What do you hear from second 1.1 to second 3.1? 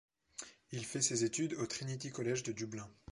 études au Trinity College de Dublin.